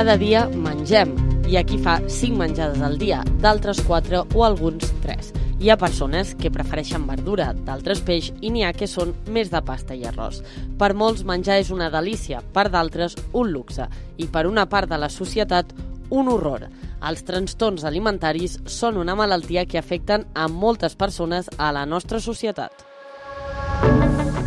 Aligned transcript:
Cada 0.00 0.16
dia 0.16 0.46
mengem. 0.48 1.10
Hi 1.44 1.58
ha 1.58 1.62
qui 1.68 1.76
fa 1.84 1.98
5 2.08 2.38
menjades 2.40 2.80
al 2.80 2.94
dia, 2.96 3.18
d'altres 3.42 3.82
4 3.84 4.22
o 4.32 4.44
alguns 4.46 4.94
3. 5.02 5.26
Hi 5.60 5.68
ha 5.68 5.76
persones 5.76 6.30
que 6.40 6.48
prefereixen 6.48 7.04
verdura, 7.04 7.50
d'altres 7.66 8.00
peix 8.06 8.30
i 8.40 8.48
n'hi 8.48 8.64
ha 8.64 8.70
que 8.72 8.88
són 8.88 9.12
més 9.28 9.50
de 9.52 9.60
pasta 9.60 9.92
i 9.92 10.06
arròs. 10.08 10.40
Per 10.80 10.88
molts 10.96 11.20
menjar 11.28 11.58
és 11.60 11.68
una 11.68 11.90
delícia, 11.92 12.40
per 12.40 12.70
d'altres 12.72 13.18
un 13.36 13.52
luxe 13.52 13.90
i 14.16 14.24
per 14.24 14.46
una 14.48 14.64
part 14.72 14.88
de 14.88 14.96
la 14.96 15.12
societat 15.12 15.76
un 16.08 16.32
horror. 16.32 16.64
Els 17.04 17.20
trastorns 17.28 17.84
alimentaris 17.84 18.56
són 18.64 18.96
una 19.04 19.18
malaltia 19.20 19.68
que 19.68 19.76
afecten 19.84 20.24
a 20.32 20.48
moltes 20.48 20.96
persones 20.96 21.52
a 21.58 21.74
la 21.76 21.84
nostra 21.84 22.24
societat. 22.24 22.72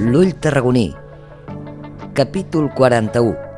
L'ull 0.02 0.34
tarragoní. 0.34 0.90
Capítol 2.18 2.74
41. 2.74 3.53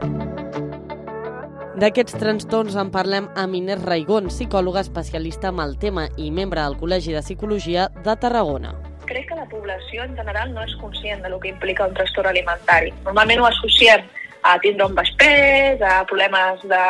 D'aquests 1.76 2.16
trastorns 2.16 2.76
en 2.80 2.88
parlem 2.88 3.26
amb 3.36 3.56
Inés 3.58 3.82
Raigón, 3.84 4.30
psicòloga 4.32 4.80
especialista 4.86 5.50
en 5.52 5.58
el 5.60 5.74
tema 5.76 6.06
i 6.16 6.30
membre 6.32 6.62
del 6.64 6.78
Col·legi 6.80 7.12
de 7.12 7.20
Psicologia 7.20 7.90
de 8.06 8.14
Tarragona. 8.22 8.72
Crec 9.10 9.28
que 9.28 9.36
la 9.36 9.44
població 9.52 10.06
en 10.08 10.14
general 10.16 10.54
no 10.56 10.64
és 10.64 10.72
conscient 10.80 11.20
de 11.26 11.34
lo 11.34 11.42
que 11.44 11.52
implica 11.52 11.90
un 11.90 11.98
trastorn 11.98 12.32
alimentari. 12.32 12.94
Normalment 13.04 13.44
ho 13.44 13.50
associem 13.50 14.08
a 14.48 14.56
tindre 14.64 14.88
un 14.88 14.96
pes, 14.96 15.84
a 15.84 16.06
problemes 16.08 16.64
de 16.64 16.82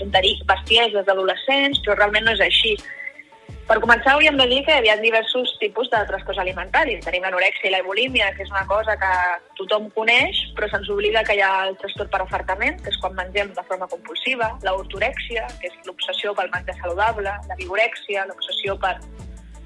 tonteries, 0.00 0.40
bestieses 0.48 1.04
d'adolescents, 1.04 1.84
però 1.84 1.98
realment 1.98 2.24
no 2.24 2.32
és 2.32 2.40
així. 2.40 2.72
Per 3.70 3.76
començar, 3.78 4.16
hauríem 4.16 4.34
de 4.34 4.48
dir 4.50 4.64
que 4.66 4.76
hi 4.82 4.88
ha 4.90 4.96
diversos 4.98 5.52
tipus 5.60 5.86
de 5.92 5.98
trastorns 6.08 6.40
alimentaris. 6.42 7.04
Tenim 7.04 7.22
l'anorèxia 7.22 7.68
i 7.68 7.70
la 7.70 7.84
bulímia, 7.86 8.32
que 8.34 8.42
és 8.42 8.48
una 8.50 8.64
cosa 8.66 8.96
que 8.98 9.10
tothom 9.60 9.84
coneix, 9.94 10.40
però 10.56 10.66
se'ns 10.72 10.88
oblida 10.90 11.22
que 11.28 11.36
hi 11.38 11.42
ha 11.46 11.50
el 11.68 11.76
trastorn 11.78 12.10
per 12.10 12.18
afartament, 12.24 12.80
que 12.82 12.90
és 12.90 12.96
quan 12.98 13.14
mengem 13.14 13.52
de 13.54 13.62
forma 13.68 13.86
compulsiva, 13.92 14.48
l'ortorèxia, 14.66 15.44
que 15.60 15.70
és 15.70 15.76
l'obsessió 15.86 16.34
pel 16.34 16.50
menjar 16.50 16.74
saludable, 16.80 17.34
la 17.52 17.58
vigorèxia, 17.60 18.24
l'obsessió 18.26 18.74
per, 18.82 18.96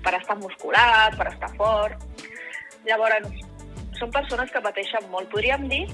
per 0.05 0.13
estar 0.19 0.37
musculat, 0.43 1.17
per 1.17 1.31
estar 1.31 1.51
fort. 1.57 2.29
Llavors, 2.85 3.47
són 3.97 4.13
persones 4.13 4.53
que 4.53 4.63
pateixen 4.69 5.09
molt. 5.15 5.31
Podríem 5.33 5.65
dir 5.73 5.87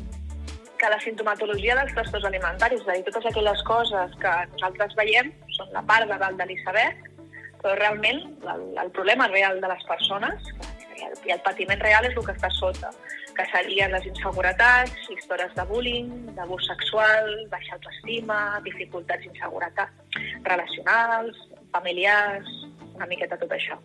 que 0.83 0.91
la 0.91 0.99
sintomatologia 1.05 1.79
dels 1.79 1.95
trastorns 1.95 2.27
alimentaris, 2.27 2.83
és 2.83 2.91
a 2.91 2.99
dir, 2.99 3.07
totes 3.07 3.31
aquelles 3.31 3.63
coses 3.71 4.19
que 4.19 4.35
nosaltres 4.57 4.99
veiem, 4.99 5.31
són 5.55 5.71
la 5.77 5.85
part 5.87 6.11
de 6.11 6.19
dalt 6.19 6.43
de 6.43 6.49
l'iceberg, 6.51 7.07
però 7.63 7.77
realment 7.79 8.23
el, 8.55 8.67
el 8.85 8.91
problema 8.97 9.29
real 9.29 9.61
de 9.61 9.71
les 9.73 9.85
persones 9.89 10.51
i 10.99 11.05
el, 11.07 11.17
i 11.29 11.35
el 11.37 11.43
patiment 11.45 11.81
real 11.81 12.09
és 12.09 12.17
el 12.17 12.27
que 12.27 12.35
està 12.37 12.51
sota, 12.57 12.91
que 13.37 13.47
serien 13.53 13.93
les 13.95 14.09
inseguretats, 14.11 14.97
històries 15.15 15.55
de 15.57 15.67
bullying, 15.69 16.11
d'abús 16.37 16.67
sexual, 16.69 17.31
baixa 17.53 17.77
autoestima, 17.79 18.61
dificultats 18.67 19.25
d'inseguretat 19.25 20.21
relacionals, 20.49 21.39
familiars, 21.73 22.49
una 23.01 23.09
miqueta 23.09 23.39
tot 23.41 23.53
això. 23.57 23.79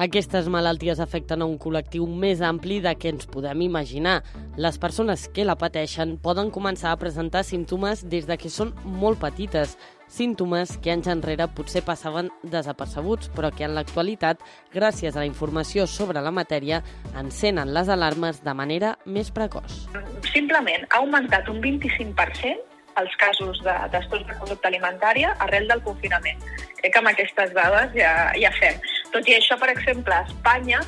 Aquestes 0.00 0.48
malalties 0.48 1.00
afecten 1.04 1.42
a 1.42 1.48
un 1.48 1.58
col·lectiu 1.60 2.06
més 2.08 2.40
ampli 2.40 2.80
de 2.84 2.94
què 2.96 3.12
ens 3.12 3.28
podem 3.28 3.66
imaginar. 3.68 4.22
Les 4.56 4.78
persones 4.80 5.26
que 5.34 5.44
la 5.44 5.58
pateixen 5.60 6.16
poden 6.22 6.52
començar 6.54 6.92
a 6.92 7.00
presentar 7.00 7.44
símptomes 7.44 8.06
des 8.08 8.28
de 8.30 8.38
que 8.40 8.52
són 8.52 8.72
molt 8.84 9.20
petites, 9.20 9.76
símptomes 10.12 10.76
que 10.82 10.92
anys 10.92 11.08
enrere 11.08 11.48
potser 11.56 11.82
passaven 11.86 12.28
desapercebuts, 12.42 13.30
però 13.32 13.50
que 13.54 13.64
en 13.66 13.76
l'actualitat, 13.76 14.42
gràcies 14.74 15.16
a 15.16 15.22
la 15.22 15.28
informació 15.28 15.86
sobre 15.88 16.20
la 16.20 16.34
matèria, 16.34 16.82
encenen 17.18 17.72
les 17.72 17.88
alarmes 17.88 18.42
de 18.44 18.54
manera 18.54 18.96
més 19.06 19.32
precoç. 19.32 19.86
Simplement 20.32 20.84
ha 20.90 21.00
augmentat 21.00 21.48
un 21.48 21.62
25% 21.64 22.68
els 23.00 23.14
casos 23.16 23.60
de 23.64 23.74
trastorns 23.92 24.26
de 24.28 24.34
conducta 24.36 24.68
alimentària 24.68 25.32
arrel 25.40 25.68
del 25.70 25.80
confinament. 25.86 26.42
Crec 26.80 26.92
que 26.92 27.00
amb 27.00 27.08
aquestes 27.12 27.54
dades 27.56 27.94
ja, 27.96 28.12
ja 28.36 28.50
fem. 28.58 28.76
Tot 29.14 29.28
i 29.28 29.38
això, 29.38 29.56
per 29.60 29.70
exemple, 29.72 30.12
a 30.12 30.26
Espanya, 30.28 30.82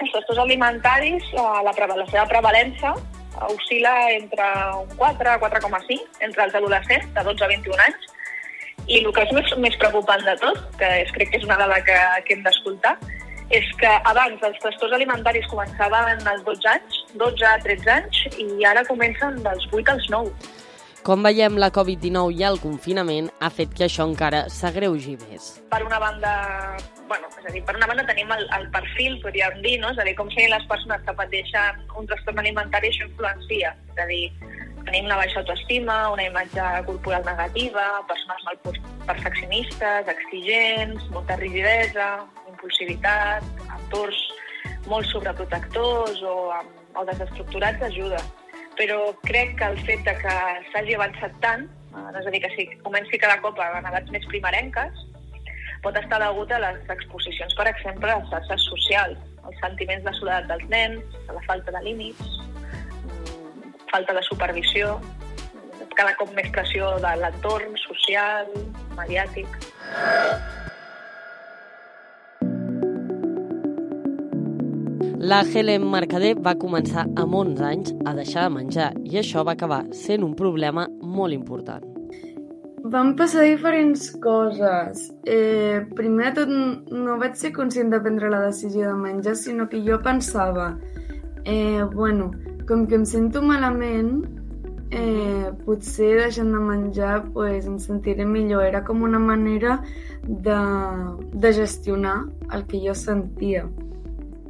els 0.00 0.12
trastorns 0.14 0.42
alimentaris, 0.46 1.28
eh, 1.34 1.46
la, 1.66 1.76
la 1.76 2.08
seva 2.08 2.26
prevalença 2.32 2.94
oscil·la 3.44 3.94
entre 4.14 4.44
un 4.80 4.92
4 4.96 5.36
4,5 5.42 6.24
entre 6.24 6.46
els 6.46 6.54
adolescents 6.54 7.10
de 7.12 7.24
12 7.26 7.44
a 7.44 7.48
21 7.52 7.82
anys, 7.84 8.06
i 8.86 9.02
el 9.02 9.12
que 9.12 9.24
és 9.26 9.32
més, 9.34 9.52
més 9.62 9.76
preocupant 9.82 10.22
de 10.26 10.34
tot, 10.42 10.60
que 10.80 10.90
és, 11.02 11.12
crec 11.14 11.32
que 11.32 11.40
és 11.40 11.46
una 11.46 11.58
dada 11.58 11.78
que, 11.86 11.96
que 12.26 12.36
hem 12.36 12.44
d'escoltar, 12.46 12.96
és 13.54 13.66
que 13.80 13.90
abans 14.10 14.42
els 14.42 14.58
trastorns 14.62 14.94
alimentaris 14.96 15.46
començaven 15.50 16.22
als 16.26 16.44
12 16.46 16.70
anys, 16.72 17.00
12 17.14 17.46
a 17.46 17.56
13 17.62 17.90
anys, 17.94 18.22
i 18.42 18.66
ara 18.66 18.86
comencen 18.88 19.42
dels 19.44 19.66
8 19.72 19.92
als 19.94 20.08
9. 20.10 20.54
Com 21.06 21.22
veiem, 21.22 21.54
la 21.62 21.68
Covid-19 21.70 22.34
i 22.34 22.42
el 22.48 22.56
confinament 22.58 23.28
ha 23.38 23.50
fet 23.54 23.70
que 23.78 23.84
això 23.86 24.02
encara 24.08 24.48
s'agreugi 24.50 25.14
més. 25.20 25.52
Per 25.70 25.78
una 25.86 26.00
banda, 26.02 26.32
bueno, 27.06 27.30
és 27.30 27.46
a 27.46 27.52
dir, 27.54 27.62
per 27.68 27.76
una 27.78 27.86
banda 27.86 28.02
tenim 28.08 28.32
el, 28.34 28.42
el 28.56 28.66
perfil, 28.74 29.20
podríem 29.22 29.60
dir, 29.62 29.76
no? 29.78 29.92
és 29.94 30.00
a 30.02 30.06
dir, 30.08 30.16
com 30.18 30.32
serien 30.34 30.50
les 30.56 30.66
persones 30.66 31.04
que 31.06 31.14
pateixen 31.20 31.78
un 31.94 32.10
trastorn 32.10 32.42
alimentari, 32.42 32.90
això 32.90 33.06
influencia. 33.06 33.70
És 33.94 34.02
a 34.02 34.08
dir, 34.10 34.24
tenim 34.86 35.10
una 35.10 35.18
baixa 35.20 35.42
autoestima, 35.42 35.98
una 36.14 36.24
imatge 36.28 36.70
corporal 36.86 37.26
negativa, 37.26 37.84
persones 38.08 38.46
mal 38.46 38.58
perfeccionistes, 39.10 40.08
exigents, 40.14 41.04
molta 41.14 41.36
rigidesa, 41.42 42.08
impulsivitat, 42.48 43.44
entorns 43.80 44.24
molt 44.86 45.06
sobreprotectors 45.10 46.22
o, 46.22 46.36
o 46.94 47.06
desestructurats 47.10 47.82
ajuda 47.90 48.22
però 48.76 49.16
crec 49.24 49.56
que 49.58 49.66
el 49.72 49.78
fet 49.88 50.04
de 50.04 50.14
que 50.20 50.36
s'hagi 50.70 50.96
avançat 50.96 51.36
tant, 51.42 51.66
eh, 51.96 52.18
és 52.20 52.28
a 52.28 52.32
dir, 52.32 52.42
que 52.44 52.52
si 52.54 52.66
comenci 52.84 53.18
cada 53.18 53.40
cop 53.44 53.58
a 53.58 53.70
edats 53.80 54.12
més 54.12 54.26
primerenques, 54.30 55.04
pot 55.84 55.96
estar 55.96 56.20
degut 56.20 56.52
a 56.52 56.60
les 56.62 56.92
exposicions, 56.92 57.56
per 57.56 57.68
exemple, 57.72 58.12
a 58.12 58.24
xarxes 58.30 58.68
socials, 58.70 59.18
els 59.48 59.60
sentiments 59.64 60.04
de 60.04 60.14
soledat 60.18 60.48
dels 60.50 60.68
nens, 60.72 61.18
a 61.28 61.38
la 61.38 61.44
falta 61.48 61.72
de 61.72 61.82
límits, 61.88 62.36
falta 63.92 64.14
de 64.14 64.22
supervisió, 64.22 65.00
cada 65.96 66.12
cop 66.20 66.30
més 66.36 66.50
pressió 66.52 66.92
de 67.00 67.14
l'entorn 67.22 67.74
social, 67.86 68.52
mediàtic. 68.98 69.48
La 75.26 75.40
Helen 75.42 75.86
Mercader 75.90 76.36
va 76.38 76.52
començar 76.60 77.06
amb 77.18 77.34
11 77.34 77.64
anys 77.66 77.94
a 78.06 78.12
deixar 78.14 78.44
de 78.46 78.54
menjar 78.54 78.90
i 79.08 79.16
això 79.18 79.42
va 79.48 79.56
acabar 79.56 79.80
sent 79.96 80.22
un 80.22 80.36
problema 80.38 80.84
molt 81.02 81.34
important. 81.34 81.82
Van 82.92 83.14
passar 83.18 83.42
diferents 83.48 84.04
coses. 84.22 85.08
Eh, 85.26 85.80
primer 85.98 86.28
de 86.36 86.44
tot, 86.44 86.52
no 86.94 87.16
vaig 87.18 87.34
ser 87.40 87.50
conscient 87.56 87.90
de 87.90 87.98
prendre 88.04 88.30
la 88.30 88.44
decisió 88.44 88.92
de 88.92 89.00
menjar, 89.00 89.34
sinó 89.40 89.66
que 89.72 89.80
jo 89.82 89.98
pensava, 90.04 90.68
eh, 91.42 91.82
bueno, 91.96 92.30
com 92.66 92.86
que 92.86 92.96
em 92.98 93.04
sento 93.04 93.42
malament, 93.42 94.24
eh, 94.90 95.50
potser 95.64 96.16
deixant 96.20 96.52
de 96.52 96.60
menjar 96.60 97.24
pues, 97.32 97.66
em 97.66 97.78
sentiré 97.78 98.24
millor. 98.24 98.64
Era 98.64 98.82
com 98.84 99.02
una 99.02 99.18
manera 99.18 99.82
de, 100.22 100.58
de 101.32 101.52
gestionar 101.52 102.24
el 102.52 102.66
que 102.66 102.80
jo 102.82 102.94
sentia. 102.94 103.66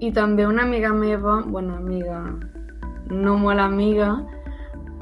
I 0.00 0.12
també 0.12 0.46
una 0.46 0.64
amiga 0.64 0.92
meva, 0.92 1.40
bueno, 1.46 1.76
amiga, 1.76 2.20
no 3.10 3.36
molt 3.38 3.60
amiga, 3.60 4.10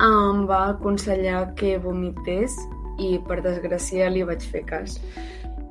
em 0.02 0.46
va 0.46 0.68
aconsellar 0.74 1.54
que 1.58 1.78
vomités 1.78 2.54
i 2.98 3.18
per 3.26 3.40
desgràcia 3.42 4.10
li 4.10 4.22
vaig 4.26 4.42
fer 4.52 4.62
cas. 4.68 5.00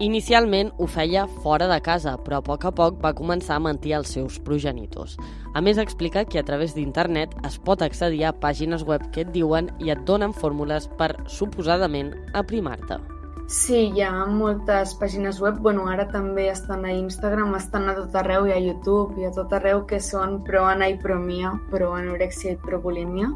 Inicialment 0.01 0.71
ho 0.81 0.87
feia 0.89 1.27
fora 1.43 1.67
de 1.69 1.77
casa, 1.85 2.15
però 2.17 2.39
a 2.39 2.43
poc 2.45 2.65
a 2.65 2.71
poc 2.73 2.97
va 3.03 3.13
començar 3.13 3.59
a 3.59 3.61
mentir 3.61 3.93
als 3.93 4.13
seus 4.15 4.39
progenitors. 4.41 5.17
A 5.53 5.61
més, 5.61 5.77
explica 5.77 6.25
que 6.25 6.41
a 6.41 6.43
través 6.43 6.73
d'internet 6.73 7.35
es 7.45 7.59
pot 7.61 7.81
accedir 7.85 8.23
a 8.25 8.33
pàgines 8.33 8.83
web 8.89 9.05
que 9.13 9.21
et 9.21 9.31
diuen 9.31 9.69
i 9.79 9.93
et 9.93 10.01
donen 10.07 10.33
fórmules 10.33 10.89
per, 10.97 11.13
suposadament, 11.29 12.13
aprimar-te. 12.33 12.97
Sí, 13.53 13.91
hi 13.93 14.01
ha 14.01 14.25
moltes 14.25 14.95
pàgines 14.97 15.37
web, 15.43 15.59
bueno, 15.61 15.85
ara 15.91 16.07
també 16.09 16.47
estan 16.49 16.87
a 16.87 16.93
Instagram, 16.95 17.53
estan 17.59 17.89
a 17.91 17.97
tot 17.99 18.15
arreu 18.17 18.47
i 18.49 18.53
a 18.55 18.59
YouTube 18.59 19.19
i 19.21 19.27
a 19.27 19.33
tot 19.35 19.53
arreu 19.53 19.83
que 19.85 19.99
són 20.01 20.39
pro 20.47 20.63
Ana 20.65 20.89
i 20.89 20.97
pro 20.97 21.19
Mia, 21.21 21.51
pro 21.69 21.91
anorexia 21.93 22.55
i 22.55 22.61
pro 22.63 22.79
bulímia 22.81 23.29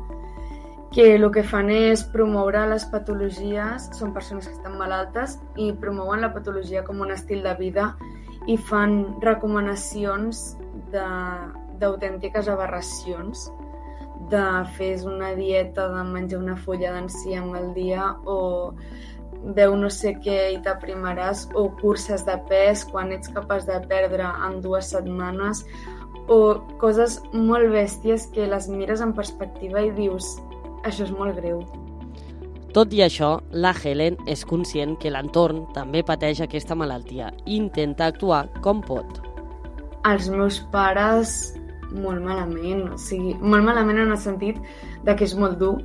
que 0.97 1.13
el 1.13 1.27
que 1.29 1.43
fan 1.45 1.67
és 1.69 2.01
promoure 2.09 2.63
les 2.71 2.81
patologies, 2.89 3.83
són 3.93 4.15
persones 4.15 4.47
que 4.47 4.55
estan 4.55 4.79
malaltes, 4.79 5.35
i 5.53 5.67
promouen 5.77 6.23
la 6.25 6.31
patologia 6.33 6.81
com 6.87 7.03
un 7.05 7.11
estil 7.13 7.43
de 7.45 7.51
vida 7.59 7.91
i 8.49 8.55
fan 8.57 8.95
recomanacions 9.21 10.55
d'autèntiques 10.89 12.49
aberracions 12.49 13.43
de 14.31 14.41
fer 14.79 14.95
una 15.05 15.35
dieta 15.37 15.85
de 15.93 16.01
menjar 16.15 16.41
una 16.41 16.57
fulla 16.65 16.95
d'enciam 16.95 17.53
al 17.53 17.69
dia 17.77 18.09
o 18.25 18.39
veu 19.53 19.77
no 19.77 19.93
sé 19.93 20.15
què 20.17 20.39
i 20.55 20.59
t'aprimaràs 20.65 21.45
o 21.53 21.67
curses 21.77 22.25
de 22.25 22.39
pes 22.49 22.87
quan 22.89 23.13
ets 23.13 23.29
capaç 23.37 23.69
de 23.69 23.77
perdre 23.85 24.33
en 24.49 24.57
dues 24.65 24.89
setmanes 24.97 25.61
o 26.25 26.41
coses 26.81 27.21
molt 27.37 27.69
bèsties 27.69 28.31
que 28.33 28.49
les 28.49 28.65
mires 28.73 29.05
en 29.05 29.13
perspectiva 29.13 29.85
i 29.85 29.93
dius 29.93 30.33
això 30.83 31.05
és 31.07 31.13
molt 31.13 31.37
greu. 31.39 31.61
Tot 32.75 32.91
i 32.93 32.99
això, 33.01 33.37
la 33.51 33.71
Helen 33.73 34.17
és 34.29 34.43
conscient 34.45 34.97
que 35.01 35.09
l'entorn 35.09 35.63
també 35.73 36.03
pateix 36.05 36.43
aquesta 36.43 36.75
malaltia 36.77 37.31
i 37.45 37.55
intenta 37.55 38.05
actuar 38.11 38.43
com 38.61 38.83
pot. 38.85 39.21
Els 40.05 40.27
meus 40.29 40.59
pares 40.71 41.55
molt 41.95 42.21
malament, 42.21 42.83
o 42.93 42.97
sigui, 42.99 43.33
molt 43.41 43.65
malament 43.65 44.03
en 44.03 44.11
el 44.11 44.19
sentit 44.19 44.59
de 45.07 45.15
que 45.15 45.25
és 45.25 45.33
molt 45.39 45.57
dur, 45.61 45.77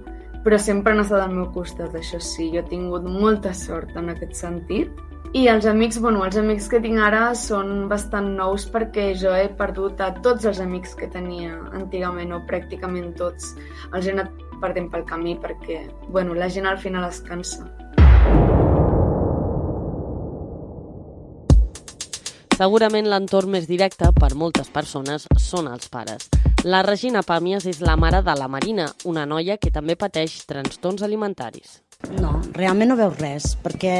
però 0.44 0.58
sempre 0.58 0.92
han 0.92 1.04
estat 1.04 1.22
al 1.22 1.32
meu 1.32 1.48
costat, 1.54 1.94
això 1.94 2.18
sí, 2.20 2.50
jo 2.52 2.60
he 2.60 2.68
tingut 2.68 3.06
molta 3.06 3.54
sort 3.54 3.96
en 3.96 4.10
aquest 4.12 4.34
sentit. 4.38 4.90
I 5.32 5.46
els 5.48 5.64
amics, 5.64 5.96
bueno, 6.02 6.26
els 6.26 6.36
amics 6.36 6.66
que 6.68 6.82
tinc 6.84 7.00
ara 7.00 7.30
són 7.38 7.86
bastant 7.88 8.34
nous 8.36 8.66
perquè 8.68 9.12
jo 9.16 9.32
he 9.32 9.46
perdut 9.56 10.02
a 10.04 10.10
tots 10.20 10.44
els 10.50 10.60
amics 10.60 10.92
que 10.98 11.08
tenia 11.08 11.54
antigament, 11.72 12.34
o 12.36 12.42
pràcticament 12.50 13.14
tots. 13.16 13.54
Els 13.94 14.10
he 14.10 14.12
anat 14.12 14.51
perdent 14.62 14.90
pel 14.92 15.06
camí 15.08 15.36
perquè, 15.42 15.82
bueno, 16.08 16.38
la 16.38 16.48
gent 16.48 16.70
al 16.70 16.78
final 16.78 17.08
es 17.10 17.20
cansa. 17.26 17.66
Segurament 22.62 23.08
l'entorn 23.10 23.50
més 23.50 23.64
directe 23.66 24.06
per 24.14 24.34
moltes 24.38 24.68
persones 24.70 25.24
són 25.40 25.66
els 25.72 25.88
pares. 25.90 26.28
La 26.62 26.84
Regina 26.86 27.24
Pàmies 27.26 27.64
és 27.66 27.80
la 27.82 27.96
mare 27.98 28.20
de 28.22 28.34
la 28.38 28.46
Marina, 28.46 28.84
una 29.08 29.24
noia 29.26 29.56
que 29.58 29.72
també 29.74 29.96
pateix 29.98 30.44
trastorns 30.46 31.02
alimentaris. 31.02 31.80
No, 32.20 32.36
realment 32.54 32.92
no 32.92 32.98
veus 32.98 33.18
res, 33.18 33.48
perquè 33.62 33.94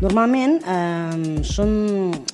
normalment 0.00 0.58
eh, 0.60 1.44
són, 1.44 1.74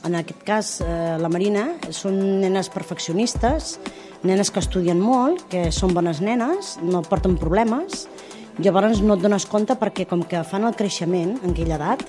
en 0.07 0.19
aquest 0.21 0.47
cas, 0.47 0.71
eh, 0.87 1.17
la 1.19 1.31
Marina, 1.33 1.67
són 1.91 2.19
nenes 2.43 2.71
perfeccionistes, 2.71 3.77
nenes 4.25 4.51
que 4.51 4.63
estudien 4.63 5.01
molt, 5.01 5.45
que 5.51 5.69
són 5.73 5.95
bones 5.97 6.23
nenes, 6.25 6.77
no 6.83 7.03
porten 7.07 7.37
problemes, 7.41 8.07
llavors 8.63 9.03
no 9.05 9.17
et 9.17 9.25
dones 9.25 9.47
compte 9.51 9.77
perquè 9.77 10.07
com 10.09 10.23
que 10.25 10.45
fan 10.45 10.65
el 10.65 10.77
creixement 10.79 11.37
en 11.43 11.53
aquella 11.53 11.77
edat, 11.77 12.07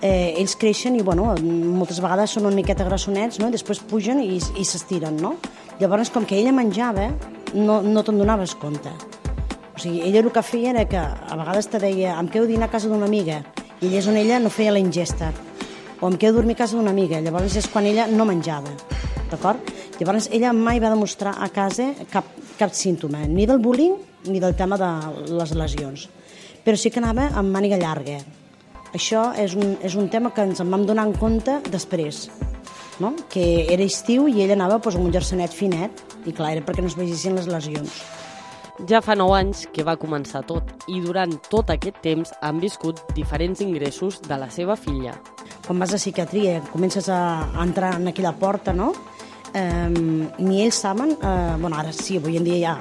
eh, 0.00 0.34
ells 0.38 0.56
creixen 0.56 0.96
i 0.96 1.02
bueno, 1.02 1.34
moltes 1.42 2.00
vegades 2.02 2.36
són 2.36 2.46
una 2.48 2.56
miqueta 2.56 2.86
grassonets 2.86 3.40
no? 3.40 3.48
i 3.48 3.56
després 3.56 3.82
pugen 3.90 4.22
i, 4.22 4.38
i 4.38 4.64
s'estiren. 4.64 5.18
No? 5.20 5.36
Llavors, 5.80 6.12
com 6.12 6.26
que 6.28 6.38
ella 6.38 6.52
menjava, 6.52 7.10
no, 7.54 7.80
no 7.82 8.04
te'n 8.04 8.20
donaves 8.20 8.54
compte. 8.60 8.92
O 9.74 9.80
sigui, 9.80 10.02
ella 10.04 10.20
el 10.20 10.32
que 10.32 10.42
feia 10.44 10.74
era 10.74 10.86
que 10.88 11.00
a 11.00 11.36
vegades 11.40 11.70
te 11.72 11.80
deia 11.80 12.18
em 12.20 12.28
quedo 12.28 12.48
dinar 12.48 12.68
a 12.68 12.74
casa 12.74 12.90
d'una 12.90 13.08
amiga 13.08 13.40
i 13.80 13.88
allà 13.88 14.00
és 14.02 14.08
on 14.10 14.18
ella 14.20 14.40
no 14.42 14.52
feia 14.52 14.74
la 14.74 14.82
ingesta 14.82 15.30
o 16.00 16.08
em 16.08 16.18
quedo 16.20 16.36
dormir 16.40 16.56
a 16.58 16.62
casa 16.62 16.76
d'una 16.76 16.92
amiga, 16.92 17.20
llavors 17.20 17.56
és 17.56 17.68
quan 17.68 17.88
ella 17.88 18.06
no 18.08 18.26
menjava, 18.28 18.72
d'acord? 19.30 19.72
Llavors 20.00 20.30
ella 20.32 20.54
mai 20.56 20.80
va 20.80 20.88
demostrar 20.88 21.34
a 21.36 21.50
casa 21.52 21.90
cap, 22.08 22.24
cap 22.56 22.72
símptoma, 22.72 23.26
ni 23.28 23.44
del 23.46 23.60
bullying 23.60 23.98
ni 24.32 24.40
del 24.40 24.56
tema 24.56 24.78
de 24.80 24.88
les 25.28 25.52
lesions, 25.52 26.08
però 26.64 26.76
sí 26.76 26.88
que 26.88 27.00
anava 27.02 27.28
amb 27.36 27.52
màniga 27.52 27.76
llarga, 27.80 28.18
això 28.96 29.28
és 29.38 29.52
un, 29.54 29.76
és 29.86 29.94
un 29.94 30.08
tema 30.10 30.32
que 30.34 30.42
ens 30.42 30.60
en 30.62 30.70
vam 30.72 30.82
donar 30.86 31.04
en 31.06 31.12
compte 31.14 31.60
després, 31.70 32.24
no? 32.98 33.12
que 33.30 33.66
era 33.70 33.84
estiu 33.86 34.26
i 34.26 34.42
ell 34.42 34.56
anava 34.56 34.80
pues, 34.82 34.96
amb 34.98 35.06
un 35.06 35.14
jersenet 35.14 35.54
finet, 35.54 36.02
i 36.26 36.34
clar, 36.34 36.56
era 36.56 36.64
perquè 36.66 36.82
no 36.82 36.90
es 36.90 36.98
vegissin 36.98 37.38
les 37.38 37.46
lesions. 37.50 38.00
Ja 38.88 39.02
fa 39.04 39.14
9 39.14 39.36
anys 39.36 39.66
que 39.70 39.84
va 39.84 39.98
començar 40.00 40.40
tot 40.48 40.88
i 40.88 41.02
durant 41.04 41.34
tot 41.52 41.70
aquest 41.70 42.00
temps 42.02 42.32
han 42.40 42.58
viscut 42.62 43.02
diferents 43.14 43.60
ingressos 43.60 44.22
de 44.24 44.38
la 44.40 44.48
seva 44.50 44.74
filla. 44.80 45.12
Quan 45.66 45.78
vas 45.78 45.92
a 45.92 46.00
psiquiatria 46.00 46.62
comences 46.72 47.10
a 47.12 47.20
entrar 47.60 47.98
en 48.00 48.08
aquella 48.08 48.32
porta, 48.32 48.72
no? 48.72 48.94
Eh, 49.54 49.90
ni 50.38 50.62
ells 50.62 50.78
saben, 50.78 51.16
eh, 51.18 51.56
bueno, 51.58 51.76
ara 51.76 51.92
sí, 51.92 52.18
avui 52.18 52.36
en 52.38 52.44
dia 52.46 52.58
ja 52.60 52.74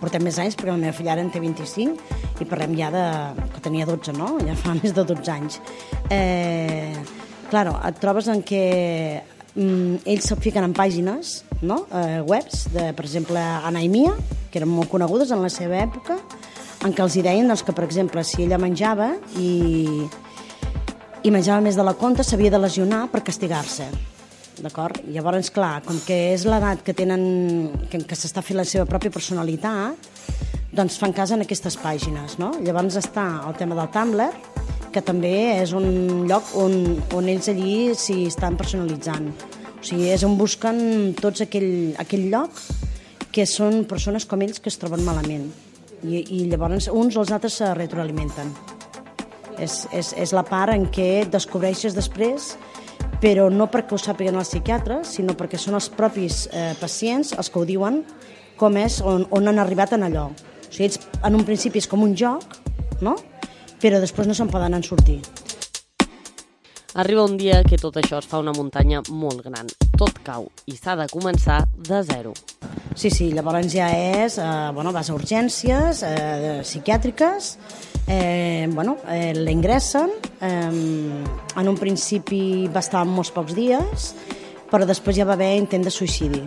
portem 0.00 0.22
més 0.26 0.38
anys 0.38 0.56
perquè 0.56 0.72
la 0.72 0.80
meva 0.80 0.94
filla 0.94 1.14
ara 1.14 1.24
en 1.24 1.30
té 1.32 1.40
25 1.42 2.42
i 2.42 2.46
parlem 2.48 2.76
ja 2.78 2.90
de... 2.92 3.04
que 3.54 3.62
tenia 3.64 3.86
12, 3.88 4.14
no? 4.16 4.36
Ja 4.44 4.56
fa 4.58 4.76
més 4.80 4.94
de 4.94 5.04
12 5.08 5.32
anys. 5.32 5.60
Eh, 6.12 6.94
claro, 7.50 7.76
et 7.86 7.98
trobes 8.02 8.28
en 8.32 8.44
què 8.46 8.64
mm, 9.54 10.04
ells 10.04 10.30
se 10.30 10.38
fiquen 10.42 10.68
en 10.68 10.76
pàgines, 10.76 11.40
no? 11.62 11.84
eh, 11.90 12.20
webs, 12.26 12.66
de, 12.74 12.90
per 12.96 13.06
exemple, 13.08 13.40
Anaimia, 13.40 14.14
que 14.52 14.62
eren 14.62 14.70
molt 14.72 14.92
conegudes 14.92 15.32
en 15.34 15.42
la 15.42 15.52
seva 15.52 15.80
època, 15.82 16.20
en 16.84 16.92
què 16.92 17.02
els 17.02 17.16
hi 17.16 17.24
deien 17.24 17.48
doncs, 17.48 17.64
que, 17.66 17.74
per 17.74 17.86
exemple, 17.88 18.22
si 18.22 18.44
ella 18.44 18.60
menjava 18.62 19.14
i, 19.40 20.04
i 21.24 21.32
menjava 21.34 21.64
més 21.64 21.78
de 21.78 21.86
la 21.86 21.96
compta, 21.98 22.22
s'havia 22.22 22.52
de 22.52 22.60
lesionar 22.62 23.06
per 23.10 23.24
castigar-se 23.26 23.88
d'acord? 24.62 25.00
Llavors, 25.12 25.50
clar, 25.54 25.80
com 25.86 25.98
que 26.06 26.16
és 26.32 26.46
l'edat 26.48 26.82
que 26.84 26.94
tenen, 26.96 27.22
que, 27.90 28.00
que 28.08 28.18
s'està 28.18 28.42
fent 28.44 28.58
la 28.60 28.66
seva 28.68 28.86
pròpia 28.88 29.12
personalitat, 29.12 30.08
doncs 30.76 30.98
fan 31.00 31.14
cas 31.16 31.32
en 31.32 31.44
aquestes 31.44 31.76
pàgines, 31.80 32.38
no? 32.40 32.52
Llavors 32.64 32.98
està 33.00 33.26
el 33.48 33.56
tema 33.58 33.76
del 33.78 33.90
Tumblr, 33.92 34.30
que 34.92 35.02
també 35.04 35.34
és 35.60 35.74
un 35.76 36.24
lloc 36.28 36.54
on, 36.56 36.76
on 37.16 37.28
ells 37.28 37.50
allí 37.52 37.94
s'hi 37.96 38.26
estan 38.30 38.56
personalitzant. 38.56 39.28
O 39.76 39.84
sigui, 39.84 40.08
és 40.12 40.24
on 40.26 40.36
busquen 40.40 41.14
tots 41.20 41.44
aquell, 41.44 41.94
aquell 42.00 42.28
lloc 42.32 42.60
que 43.32 43.44
són 43.48 43.84
persones 43.88 44.24
com 44.24 44.40
ells 44.40 44.62
que 44.62 44.72
es 44.72 44.80
troben 44.80 45.04
malament. 45.04 45.50
I, 46.04 46.22
i 46.22 46.46
llavors 46.48 46.88
uns 46.92 47.16
els 47.16 47.32
altres 47.32 47.58
se 47.60 47.68
retroalimenten. 47.76 48.54
És, 49.60 49.84
és, 49.92 50.12
és 50.16 50.32
la 50.36 50.44
part 50.44 50.72
en 50.72 50.88
què 50.92 51.26
descobreixes 51.32 51.96
després 51.96 52.54
però 53.22 53.48
no 53.52 53.68
perquè 53.72 53.96
ho 53.96 54.00
sàpiguen 54.00 54.36
els 54.38 54.52
psiquiatres, 54.52 55.16
sinó 55.18 55.36
perquè 55.38 55.58
són 55.60 55.78
els 55.78 55.88
propis 55.92 56.46
eh, 56.52 56.74
pacients 56.80 57.32
els 57.36 57.50
que 57.50 57.60
ho 57.60 57.64
diuen 57.68 58.02
com 58.56 58.76
és, 58.80 59.00
on, 59.04 59.26
on 59.30 59.48
han 59.48 59.60
arribat 59.60 59.94
en 59.96 60.06
allò. 60.06 60.28
O 60.32 60.68
sigui, 60.70 60.88
ells, 60.88 61.00
en 61.24 61.36
un 61.36 61.44
principi 61.48 61.82
és 61.82 61.88
com 61.88 62.04
un 62.04 62.16
joc, 62.16 62.60
no? 63.04 63.16
però 63.80 64.00
després 64.00 64.28
no 64.28 64.34
se'n 64.36 64.50
poden 64.50 64.76
en 64.76 64.84
sortir. 64.84 65.20
Arriba 66.96 67.26
un 67.28 67.36
dia 67.36 67.60
que 67.60 67.76
tot 67.76 67.98
això 68.00 68.22
es 68.22 68.28
fa 68.28 68.40
una 68.40 68.54
muntanya 68.56 69.02
molt 69.12 69.42
gran. 69.44 69.68
Tot 70.00 70.16
cau 70.24 70.46
i 70.64 70.78
s'ha 70.78 70.94
de 70.96 71.04
començar 71.12 71.58
de 71.76 72.00
zero. 72.08 72.32
Sí, 72.96 73.10
sí, 73.12 73.26
llavors 73.36 73.68
ja 73.68 73.90
és, 73.92 74.38
eh, 74.40 74.70
bueno, 74.72 74.94
vas 74.96 75.10
a 75.10 75.14
urgències 75.18 76.00
eh, 76.08 76.62
psiquiàtriques, 76.64 77.50
eh, 78.06 78.68
bueno, 78.72 78.98
eh, 79.08 79.34
l'ingressen, 79.34 80.10
eh, 80.40 80.70
en 81.56 81.68
un 81.68 81.76
principi 81.76 82.68
va 82.72 82.80
estar 82.84 83.04
molts 83.06 83.32
pocs 83.34 83.54
dies, 83.56 84.12
però 84.70 84.86
després 84.86 85.16
ja 85.18 85.26
va 85.26 85.34
haver 85.34 85.56
intent 85.58 85.84
de 85.86 85.90
suïcidi. 85.90 86.42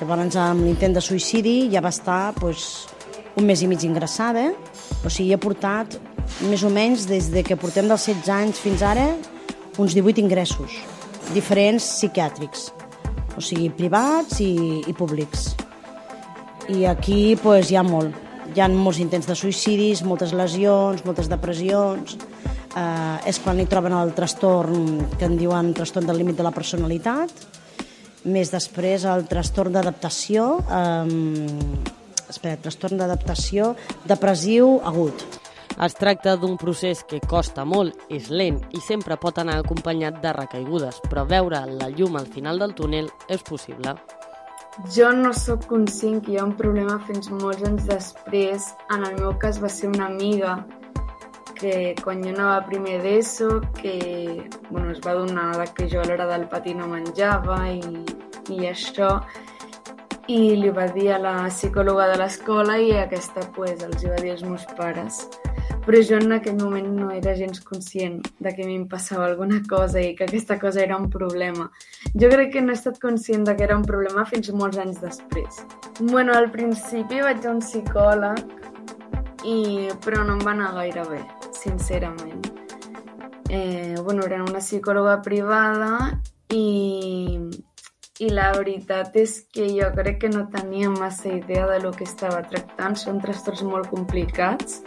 Llavors, 0.00 0.36
amb 0.36 0.64
l'intent 0.64 0.96
de 0.96 1.02
suïcidi 1.04 1.70
ja 1.72 1.82
va 1.84 1.92
estar 1.92 2.34
pues, 2.40 2.86
un 3.36 3.46
mes 3.46 3.62
i 3.62 3.68
mig 3.70 3.84
ingressada, 3.84 4.50
o 5.04 5.10
sigui, 5.10 5.32
ha 5.34 5.40
portat 5.40 5.98
més 6.48 6.64
o 6.64 6.70
menys 6.72 7.06
des 7.06 7.30
de 7.32 7.44
que 7.46 7.58
portem 7.60 7.88
dels 7.88 8.08
16 8.08 8.32
anys 8.32 8.62
fins 8.62 8.82
ara 8.82 9.06
uns 9.78 9.94
18 9.94 10.22
ingressos, 10.22 10.80
diferents 11.34 11.84
psiquiàtrics, 11.98 12.70
o 13.36 13.42
sigui, 13.42 13.70
privats 13.74 14.40
i, 14.40 14.82
i 14.86 14.96
públics. 14.96 15.52
I 16.72 16.86
aquí 16.88 17.34
pues, 17.42 17.70
hi 17.70 17.76
ha 17.76 17.84
molt, 17.84 18.23
hi 18.52 18.60
ha 18.60 18.68
molts 18.68 19.00
intents 19.02 19.28
de 19.28 19.36
suïcidis, 19.38 20.02
moltes 20.04 20.34
lesions, 20.36 21.04
moltes 21.06 21.30
depressions, 21.32 22.16
eh, 22.76 23.28
és 23.30 23.38
quan 23.40 23.60
hi 23.60 23.66
troben 23.70 23.94
el 23.96 24.12
trastorn 24.16 25.06
que 25.18 25.28
en 25.28 25.38
diuen 25.40 25.72
trastorn 25.74 26.06
del 26.06 26.20
límit 26.20 26.36
de 26.36 26.46
la 26.46 26.52
personalitat, 26.54 27.30
més 28.24 28.50
després 28.52 29.04
el 29.04 29.26
trastorn 29.28 29.72
d'adaptació, 29.72 30.58
eh, 30.68 32.28
espera, 32.28 32.60
trastorn 32.60 33.00
d'adaptació 33.00 33.74
depressiu 34.04 34.80
agut. 34.84 35.24
Es 35.74 35.96
tracta 35.98 36.36
d'un 36.38 36.54
procés 36.56 37.00
que 37.02 37.18
costa 37.18 37.64
molt, 37.66 37.96
és 38.08 38.28
lent 38.30 38.60
i 38.70 38.80
sempre 38.80 39.16
pot 39.18 39.40
anar 39.42 39.56
acompanyat 39.58 40.20
de 40.22 40.32
recaigudes, 40.36 41.00
però 41.10 41.26
veure 41.26 41.64
la 41.66 41.90
llum 41.90 42.14
al 42.16 42.30
final 42.30 42.62
del 42.62 42.76
túnel 42.78 43.10
és 43.28 43.42
possible. 43.42 43.96
Jo 44.82 45.12
no 45.14 45.30
sóc 45.32 45.68
conscient 45.70 46.18
que 46.24 46.32
hi 46.32 46.38
ha 46.40 46.44
un 46.44 46.56
problema 46.58 46.96
fins 47.06 47.28
molts 47.30 47.62
anys 47.62 47.84
després. 47.86 48.66
En 48.90 49.04
el 49.06 49.20
meu 49.20 49.36
cas 49.38 49.60
va 49.62 49.70
ser 49.70 49.86
una 49.92 50.08
amiga 50.10 50.56
que 51.54 51.94
quan 52.02 52.24
jo 52.24 52.32
anava 52.32 52.66
primer 52.66 52.98
d'ESO, 53.04 53.60
que 53.78 53.94
bueno, 54.70 54.90
es 54.90 54.98
va 55.06 55.14
donar 55.14 55.68
que 55.78 55.86
jo 55.88 56.02
a 56.02 56.08
l'hora 56.08 56.26
del 56.26 56.48
pati 56.50 56.74
no 56.74 56.90
menjava 56.90 57.60
i, 57.70 58.02
i 58.50 58.66
això, 58.66 59.20
i 60.26 60.56
li 60.58 60.74
va 60.74 60.88
dir 60.90 61.12
a 61.14 61.22
la 61.22 61.36
psicòloga 61.46 62.10
de 62.10 62.18
l'escola 62.18 62.78
i 62.82 62.90
aquesta 62.98 63.46
pues, 63.54 63.78
els 63.86 64.02
hi 64.02 64.10
va 64.10 64.20
dir 64.20 64.34
als 64.34 64.42
meus 64.42 64.66
pares 64.74 65.22
però 65.84 66.00
jo 66.00 66.16
en 66.16 66.32
aquell 66.32 66.56
moment 66.56 66.86
no 66.96 67.10
era 67.12 67.34
gens 67.36 67.60
conscient 67.60 68.22
de 68.40 68.52
que 68.54 68.64
a 68.64 68.66
mi 68.66 68.76
em 68.78 68.86
passava 68.88 69.26
alguna 69.26 69.60
cosa 69.68 70.00
i 70.00 70.14
que 70.16 70.24
aquesta 70.24 70.58
cosa 70.58 70.80
era 70.80 70.96
un 70.96 71.10
problema. 71.10 71.70
Jo 72.14 72.30
crec 72.32 72.54
que 72.54 72.62
no 72.62 72.72
he 72.72 72.78
estat 72.78 73.00
conscient 73.02 73.44
de 73.44 73.56
que 73.56 73.66
era 73.68 73.76
un 73.76 73.84
problema 73.84 74.24
fins 74.24 74.48
molts 74.52 74.80
anys 74.80 75.02
després. 75.02 75.60
Bueno, 76.00 76.32
al 76.32 76.50
principi 76.50 77.20
vaig 77.20 77.44
a 77.44 77.52
un 77.52 77.60
psicòleg, 77.60 78.40
i... 79.44 79.90
però 80.04 80.24
no 80.24 80.38
em 80.38 80.46
va 80.46 80.54
anar 80.56 80.72
gaire 80.78 81.04
bé, 81.10 81.20
sincerament. 81.52 82.48
Eh, 83.50 83.94
bueno, 84.00 84.24
era 84.24 84.40
una 84.42 84.64
psicòloga 84.64 85.20
privada 85.22 86.18
i, 86.48 87.36
i 88.24 88.32
la 88.32 88.50
veritat 88.56 89.14
és 89.20 89.36
que 89.52 89.68
jo 89.68 89.92
crec 89.94 90.22
que 90.24 90.32
no 90.32 90.46
tenia 90.48 90.88
massa 90.90 91.28
idea 91.28 91.68
de 91.68 91.78
lo 91.84 91.92
que 91.92 92.08
estava 92.08 92.40
tractant. 92.48 92.96
Són 92.96 93.20
trastorns 93.20 93.62
molt 93.68 93.92
complicats 93.92 94.80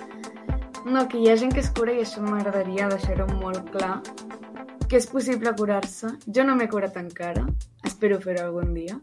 No, 0.86 1.08
que 1.08 1.20
hi 1.20 1.30
ha 1.30 1.38
gent 1.38 1.54
que 1.54 1.64
es 1.64 1.70
cura 1.74 1.94
i 1.96 2.02
això 2.04 2.22
m'agradaria 2.24 2.90
deixar-ho 2.92 3.28
molt 3.40 3.72
clar, 3.74 4.02
que 4.88 5.00
és 5.00 5.08
possible 5.12 5.54
curar-se. 5.58 6.14
Jo 6.28 6.46
no 6.48 6.56
m'he 6.56 6.70
curat 6.72 6.98
encara, 7.02 7.46
espero 7.84 8.20
fer-ho 8.24 8.46
algun 8.46 8.74
dia, 8.76 9.00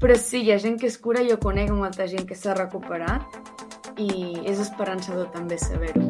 però 0.00 0.16
sí, 0.18 0.42
hi 0.42 0.52
ha 0.52 0.60
gent 0.62 0.80
que 0.80 0.88
es 0.88 0.98
cura, 0.98 1.24
jo 1.28 1.38
conec 1.42 1.70
molta 1.70 2.08
gent 2.10 2.26
que 2.28 2.38
s'ha 2.38 2.56
recuperat 2.58 3.98
i 4.00 4.38
és 4.48 4.62
esperançador 4.62 5.28
també 5.34 5.58
saber-ho. 5.60 6.08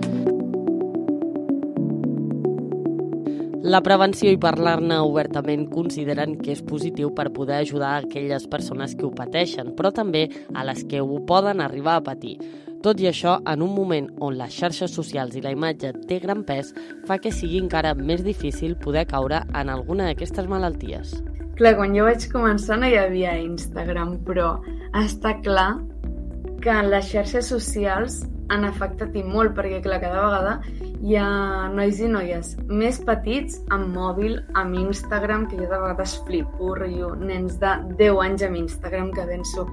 La 3.62 3.78
prevenció 3.80 4.26
i 4.32 4.36
parlar-ne 4.42 4.96
obertament 5.06 5.68
consideren 5.70 6.34
que 6.40 6.50
és 6.52 6.64
positiu 6.66 7.12
per 7.14 7.30
poder 7.32 7.60
ajudar 7.62 7.92
a 7.92 8.00
aquelles 8.02 8.48
persones 8.50 8.96
que 8.98 9.06
ho 9.06 9.12
pateixen, 9.14 9.70
però 9.78 9.92
també 9.94 10.26
a 10.52 10.64
les 10.66 10.82
que 10.90 11.00
ho 11.00 11.20
poden 11.28 11.62
arribar 11.62 11.94
a 12.00 12.02
patir. 12.04 12.34
Tot 12.82 12.98
i 12.98 13.06
això, 13.06 13.36
en 13.46 13.60
un 13.62 13.76
moment 13.76 14.08
on 14.26 14.34
les 14.34 14.54
xarxes 14.58 14.90
socials 14.96 15.36
i 15.38 15.42
la 15.44 15.52
imatge 15.54 15.92
té 16.10 16.16
gran 16.18 16.40
pes, 16.42 16.72
fa 17.06 17.20
que 17.22 17.30
sigui 17.30 17.60
encara 17.62 17.92
més 17.94 18.24
difícil 18.26 18.74
poder 18.74 19.04
caure 19.12 19.44
en 19.54 19.70
alguna 19.70 20.08
d'aquestes 20.08 20.48
malalties. 20.50 21.12
Clar, 21.60 21.76
quan 21.78 21.94
jo 21.94 22.08
vaig 22.08 22.26
començar 22.32 22.80
no 22.80 22.90
hi 22.90 22.96
havia 22.98 23.36
Instagram, 23.38 24.16
però 24.26 24.56
està 24.98 25.36
clar 25.44 25.76
que 26.64 26.74
les 26.88 27.06
xarxes 27.12 27.52
socials 27.54 28.24
han 28.50 28.66
afectat 28.66 29.14
i 29.14 29.22
molt, 29.22 29.54
perquè 29.54 29.78
clar, 29.86 30.00
cada 30.02 30.26
vegada 30.26 30.56
hi 31.06 31.14
ha 31.22 31.70
nois 31.70 32.02
i 32.02 32.10
noies 32.10 32.56
més 32.66 32.98
petits 33.06 33.60
amb 33.70 33.94
mòbil, 33.94 34.40
amb 34.58 34.74
Instagram, 34.82 35.46
que 35.46 35.60
jo 35.60 35.70
de 35.70 35.78
vegades 35.78 36.18
flipo, 36.26 36.74
rotllo, 36.74 37.14
nens 37.22 37.62
de 37.62 37.78
10 38.02 38.20
anys 38.26 38.46
amb 38.50 38.62
Instagram 38.64 39.14
que 39.14 39.30
penso, 39.30 39.68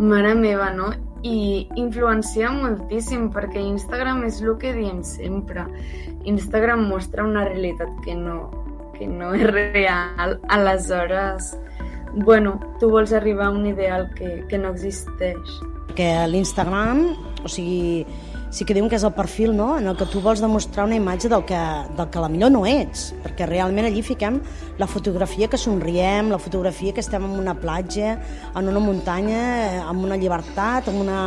mare 0.00 0.32
meva, 0.40 0.72
no? 0.72 0.88
I 1.22 1.68
influencia 1.76 2.50
moltíssim, 2.54 3.28
perquè 3.34 3.60
Instagram 3.60 4.24
és 4.28 4.40
el 4.42 4.56
que 4.60 4.72
diem 4.76 5.02
sempre. 5.04 5.66
Instagram 6.24 6.86
mostra 6.88 7.24
una 7.24 7.44
realitat 7.48 7.90
que 8.04 8.14
no, 8.16 8.50
que 8.96 9.08
no 9.08 9.34
és 9.36 9.44
real. 9.50 10.38
Aleshores, 10.48 11.54
bueno, 12.24 12.58
tu 12.80 12.90
vols 12.90 13.12
arribar 13.12 13.50
a 13.50 13.56
un 13.58 13.66
ideal 13.66 14.08
que, 14.16 14.40
que 14.48 14.58
no 14.58 14.72
existeix 14.72 15.60
que 15.94 16.26
l'Instagram, 16.32 17.02
o 17.44 17.48
sigui, 17.50 18.06
sí 18.50 18.66
que 18.66 18.74
diuen 18.74 18.90
que 18.90 18.98
és 18.98 19.04
el 19.06 19.14
perfil 19.14 19.54
no? 19.56 19.76
en 19.78 19.86
el 19.86 19.96
que 19.96 20.06
tu 20.10 20.20
vols 20.20 20.42
demostrar 20.42 20.88
una 20.88 20.98
imatge 20.98 21.30
del 21.30 21.44
que, 21.46 21.60
del 21.96 22.08
que 22.10 22.22
la 22.22 22.28
millor 22.28 22.50
no 22.50 22.64
ets, 22.66 23.12
perquè 23.22 23.46
realment 23.46 23.86
allí 23.86 24.02
fiquem 24.02 24.40
la 24.80 24.88
fotografia 24.90 25.48
que 25.48 25.60
somriem, 25.60 26.32
la 26.34 26.40
fotografia 26.42 26.92
que 26.92 27.04
estem 27.04 27.24
en 27.28 27.38
una 27.38 27.54
platja, 27.54 28.16
en 28.56 28.68
una 28.68 28.82
muntanya, 28.82 29.40
eh, 29.70 29.80
amb 29.86 30.02
una 30.04 30.18
llibertat, 30.18 30.90
amb 30.90 31.00
una, 31.04 31.20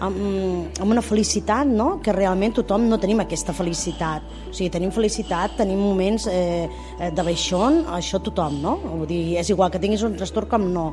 amb, 0.00 0.80
amb 0.80 0.90
una 0.90 1.02
felicitat, 1.02 1.68
no? 1.68 2.00
que 2.02 2.14
realment 2.14 2.56
tothom 2.58 2.86
no 2.90 2.98
tenim 3.02 3.20
aquesta 3.22 3.54
felicitat. 3.56 4.26
O 4.50 4.54
sigui, 4.54 4.68
tenim 4.72 4.92
felicitat, 4.94 5.56
tenim 5.60 5.80
moments 5.80 6.26
eh, 6.30 6.66
eh 7.00 7.10
de 7.16 7.24
baixón, 7.26 7.84
això 7.96 8.20
tothom, 8.22 8.60
no? 8.62 8.76
Vull 8.84 9.06
dir, 9.10 9.22
és 9.40 9.50
igual 9.50 9.70
que 9.72 9.80
tinguis 9.82 10.04
un 10.06 10.16
trastorn 10.16 10.50
com 10.50 10.68
no. 10.72 10.86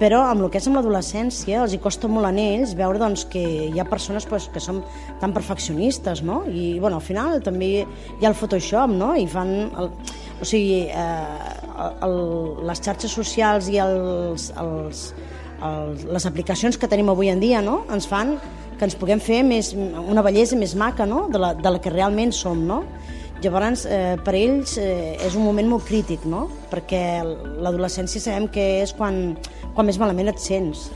Però 0.00 0.24
amb 0.26 0.42
el 0.42 0.50
que 0.50 0.58
és 0.58 0.66
amb 0.66 0.80
l'adolescència 0.80 1.62
els 1.62 1.74
hi 1.74 1.78
costa 1.82 2.08
molt 2.10 2.26
a 2.26 2.32
ells 2.34 2.74
veure 2.74 2.98
doncs, 2.98 3.24
que 3.30 3.44
hi 3.70 3.78
ha 3.78 3.86
persones 3.86 4.26
pues, 4.26 4.48
que 4.52 4.60
són 4.60 4.82
tan 5.20 5.32
perfeccionistes, 5.32 6.22
no? 6.22 6.42
I 6.50 6.80
bueno, 6.80 6.98
al 6.98 7.06
final 7.06 7.40
també 7.42 7.70
hi 7.84 8.24
ha 8.24 8.30
el 8.32 8.38
Photoshop, 8.38 8.90
no? 8.90 9.14
I 9.16 9.26
fan... 9.30 9.54
El, 9.78 9.92
o 10.34 10.46
sigui, 10.48 10.88
eh, 10.90 11.54
el, 12.02 12.18
les 12.66 12.82
xarxes 12.82 13.14
socials 13.14 13.70
i 13.70 13.78
els, 13.82 14.50
els, 14.60 15.06
el, 15.64 15.96
les 16.12 16.26
aplicacions 16.28 16.78
que 16.78 16.90
tenim 16.90 17.10
avui 17.12 17.30
en 17.32 17.40
dia 17.42 17.62
no? 17.64 17.82
ens 17.92 18.08
fan 18.10 18.36
que 18.78 18.86
ens 18.88 18.96
puguem 18.98 19.20
fer 19.22 19.42
més, 19.46 19.72
una 19.74 20.22
bellesa 20.26 20.58
més 20.58 20.74
maca 20.78 21.06
no? 21.06 21.28
de, 21.30 21.40
la, 21.40 21.54
de 21.54 21.74
la 21.76 21.80
que 21.80 21.92
realment 21.94 22.34
som. 22.34 22.64
No? 22.66 22.82
Llavors, 23.44 23.84
eh, 23.90 24.16
per 24.24 24.34
ells 24.38 24.78
eh, 24.80 25.14
és 25.22 25.36
un 25.36 25.44
moment 25.44 25.68
molt 25.74 25.86
crític, 25.88 26.24
no? 26.26 26.46
perquè 26.72 27.22
l'adolescència 27.24 28.22
sabem 28.22 28.48
que 28.50 28.64
és 28.82 28.94
quan, 28.96 29.36
quan 29.76 29.86
més 29.86 30.00
malament 30.00 30.32
et 30.32 30.40
sents. 30.42 30.88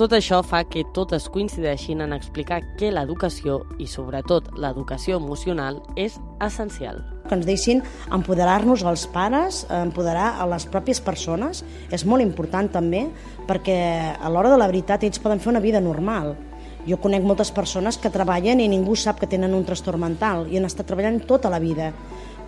Tot 0.00 0.14
això 0.16 0.38
fa 0.40 0.62
que 0.64 0.80
totes 0.96 1.26
coincideixin 1.28 2.00
en 2.00 2.14
explicar 2.16 2.62
que 2.80 2.88
l'educació, 2.88 3.58
i 3.76 3.84
sobretot 3.84 4.46
l'educació 4.56 5.18
emocional, 5.20 5.82
és 5.92 6.14
essencial. 6.40 7.02
Que 7.26 7.36
ens 7.36 7.44
deixin 7.44 7.82
empoderar-nos 8.08 8.80
als 8.88 9.04
pares, 9.12 9.66
empoderar 9.68 10.38
a 10.40 10.46
les 10.48 10.64
pròpies 10.72 11.02
persones, 11.04 11.60
és 11.92 12.06
molt 12.08 12.24
important 12.24 12.72
també, 12.72 13.10
perquè 13.44 13.76
a 14.16 14.32
l'hora 14.32 14.48
de 14.48 14.56
la 14.56 14.70
veritat 14.72 15.04
ells 15.04 15.20
poden 15.20 15.44
fer 15.44 15.52
una 15.52 15.60
vida 15.60 15.84
normal. 15.84 16.32
Jo 16.88 16.96
conec 16.96 17.20
moltes 17.20 17.52
persones 17.52 18.00
que 18.00 18.08
treballen 18.08 18.64
i 18.64 18.72
ningú 18.72 18.96
sap 18.96 19.20
que 19.20 19.28
tenen 19.28 19.52
un 19.52 19.68
trastorn 19.68 20.00
mental 20.00 20.46
i 20.48 20.56
han 20.56 20.64
estat 20.64 20.88
treballant 20.88 21.20
tota 21.28 21.52
la 21.52 21.60
vida. 21.60 21.92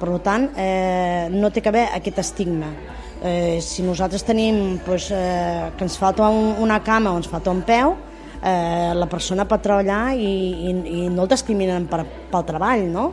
Per 0.01 0.17
tant, 0.25 0.49
eh, 0.57 1.29
no 1.29 1.53
té 1.53 1.61
que 1.61 1.69
haver 1.69 1.91
aquest 1.93 2.25
estigma. 2.25 2.73
Eh, 3.23 3.61
si 3.63 3.85
nosaltres 3.87 4.25
tenim 4.27 4.81
pues, 4.83 5.11
eh, 5.15 5.71
que 5.79 5.85
ens 5.87 5.95
falta 5.99 6.27
un, 6.29 6.57
una 6.59 6.81
cama 6.83 7.13
o 7.13 7.21
ens 7.21 7.29
falta 7.31 7.53
un 7.55 7.63
peu, 7.63 7.95
eh, 8.43 8.91
la 8.99 9.07
persona 9.07 9.47
pot 9.47 9.63
treballar 9.63 10.17
i, 10.19 10.33
i, 10.67 10.73
i 10.73 11.05
no 11.07 11.23
el 11.23 11.31
discriminen 11.31 11.87
per, 11.87 12.03
pel 12.33 12.49
treball, 12.49 12.89
no? 12.91 13.13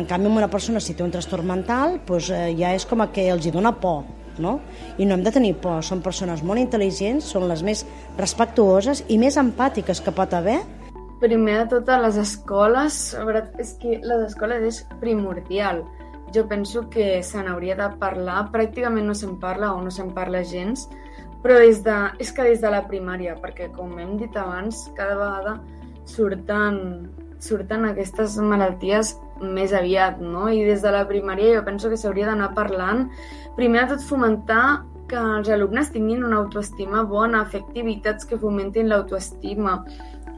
En 0.00 0.06
canvi, 0.08 0.30
una 0.32 0.48
persona, 0.48 0.80
si 0.80 0.94
té 0.96 1.04
un 1.04 1.12
trastorn 1.12 1.44
mental, 1.44 1.98
pues, 2.06 2.30
eh, 2.32 2.54
ja 2.56 2.72
és 2.72 2.88
com 2.88 3.04
que 3.12 3.28
els 3.28 3.44
hi 3.44 3.52
dona 3.52 3.74
por, 3.76 4.06
no? 4.40 4.60
I 4.96 5.04
no 5.04 5.18
hem 5.18 5.24
de 5.26 5.34
tenir 5.34 5.54
por, 5.60 5.84
són 5.84 6.00
persones 6.00 6.40
molt 6.40 6.62
intel·ligents, 6.62 7.28
són 7.34 7.48
les 7.50 7.60
més 7.66 7.84
respectuoses 8.16 9.04
i 9.08 9.18
més 9.20 9.36
empàtiques 9.36 10.00
que 10.00 10.14
pot 10.16 10.32
haver. 10.32 10.62
Primer 11.20 11.58
de 11.58 11.66
tot, 11.74 11.90
a 11.92 12.00
les 12.00 12.16
escoles, 12.16 13.10
és 13.60 13.74
que 13.76 13.98
les 14.00 14.22
escoles 14.30 14.64
és 14.64 14.84
primordial 15.02 15.84
jo 16.34 16.46
penso 16.48 16.88
que 16.90 17.22
se 17.22 17.42
n'hauria 17.42 17.76
de 17.78 17.88
parlar, 18.00 18.50
pràcticament 18.54 19.06
no 19.06 19.14
se'n 19.14 19.38
parla 19.42 19.72
o 19.74 19.80
no 19.82 19.90
se'n 19.90 20.12
parla 20.14 20.42
gens, 20.46 20.88
però 21.42 21.56
des 21.58 21.82
de, 21.84 21.96
és 22.20 22.32
que 22.36 22.44
des 22.44 22.60
de 22.60 22.70
la 22.70 22.84
primària, 22.88 23.36
perquè 23.40 23.70
com 23.72 23.96
hem 23.98 24.16
dit 24.20 24.36
abans, 24.36 24.84
cada 24.96 25.16
vegada 25.16 25.56
surten, 26.10 27.08
surten 27.40 27.86
aquestes 27.88 28.36
malalties 28.44 29.14
més 29.40 29.72
aviat, 29.72 30.20
no? 30.20 30.48
I 30.52 30.64
des 30.68 30.84
de 30.84 30.92
la 30.92 31.06
primària 31.08 31.56
jo 31.56 31.64
penso 31.64 31.88
que 31.88 31.98
s'hauria 32.00 32.28
d'anar 32.28 32.52
parlant, 32.54 33.08
primer 33.56 33.86
de 33.86 33.94
tot 33.94 34.06
fomentar 34.06 34.64
que 35.10 35.18
els 35.18 35.48
alumnes 35.50 35.90
tinguin 35.90 36.22
una 36.22 36.38
autoestima 36.44 37.02
bona, 37.08 37.42
fer 37.50 37.64
activitats 37.64 38.28
que 38.28 38.38
fomentin 38.38 38.88
l'autoestima, 38.88 39.80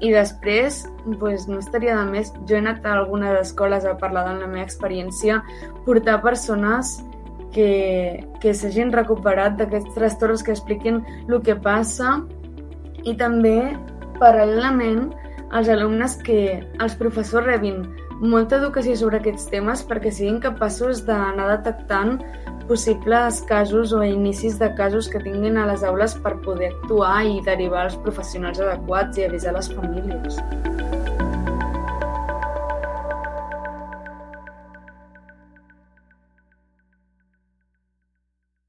i 0.02 0.10
després, 0.10 0.82
pues, 1.20 1.46
no 1.46 1.60
estaria 1.62 1.94
de 1.94 2.10
més, 2.10 2.32
jo 2.48 2.56
he 2.56 2.58
anat 2.58 2.82
a 2.84 2.96
algunes 2.98 3.36
escoles 3.38 3.86
a 3.86 3.94
parlar 4.00 4.24
de 4.26 4.34
la 4.40 4.48
meva 4.50 4.66
experiència, 4.66 5.38
portar 5.86 6.18
persones 6.24 6.96
que, 7.54 8.24
que 8.42 8.54
s'hagin 8.56 8.90
recuperat 8.90 9.54
d'aquests 9.60 9.94
trastorns 9.94 10.42
que 10.42 10.54
expliquin 10.56 11.02
el 11.28 11.38
que 11.46 11.54
passa. 11.54 12.18
I 13.06 13.14
també, 13.18 13.76
paral·lelament, 14.18 15.12
als 15.52 15.70
alumnes 15.70 16.16
que 16.26 16.58
els 16.82 16.98
professors 16.98 17.46
rebin 17.46 17.84
molta 18.22 18.60
educació 18.60 18.94
sobre 18.98 19.18
aquests 19.18 19.48
temes 19.50 19.82
perquè 19.88 20.12
siguin 20.14 20.38
capaços 20.42 21.02
d'anar 21.08 21.48
detectant 21.56 22.20
possibles 22.68 23.40
casos 23.48 23.92
o 23.92 24.02
inicis 24.06 24.58
de 24.60 24.70
casos 24.78 25.10
que 25.10 25.22
tinguin 25.24 25.58
a 25.58 25.66
les 25.66 25.82
aules 25.82 26.14
per 26.22 26.36
poder 26.46 26.70
actuar 26.70 27.24
i 27.26 27.40
derivar 27.48 27.88
els 27.88 27.98
professionals 28.06 28.62
adequats 28.62 29.18
i 29.18 29.26
avisar 29.26 29.56
les 29.58 29.72
famílies. 29.74 30.38